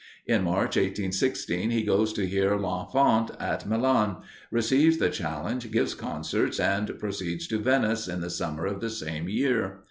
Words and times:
In 0.25 0.41
March, 0.41 0.77
1816, 0.77 1.69
he 1.69 1.83
goes 1.83 2.11
to 2.13 2.25
hear 2.25 2.57
Lafont 2.57 3.29
at 3.39 3.67
Milan, 3.67 4.17
receives 4.49 4.97
the 4.97 5.11
challenge, 5.11 5.69
gives 5.69 5.93
concerts, 5.93 6.59
and 6.59 6.97
proceeds 6.97 7.45
to 7.49 7.59
Venice 7.59 8.07
in 8.07 8.19
the 8.21 8.31
summer 8.31 8.65
of 8.65 8.81
the 8.81 8.89
same 8.89 9.29
year. 9.29 9.77